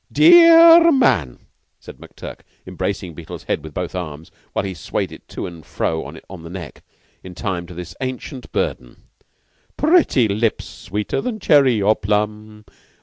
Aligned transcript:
"Dear 0.11 0.57
r 0.81 0.91
man" 0.91 1.45
said 1.79 1.97
McTurk, 1.97 2.39
embracing 2.65 3.13
Beetle's 3.13 3.43
head 3.43 3.63
with 3.63 3.75
both 3.75 3.93
arms, 3.93 4.31
while 4.51 4.65
he 4.65 4.73
swayed 4.73 5.11
it 5.11 5.27
to 5.27 5.45
and 5.45 5.63
fro 5.63 6.03
on 6.03 6.41
the 6.41 6.49
neck, 6.49 6.81
in 7.23 7.35
time 7.35 7.67
to 7.67 7.75
this 7.75 7.95
ancient 8.01 8.51
burden 8.51 9.03
"Pretty 9.77 10.27
lips 10.27 10.65
sweeter 10.65 11.21
than 11.21 11.39
cherry 11.39 11.83
or 11.83 11.95
plum. 11.95 12.65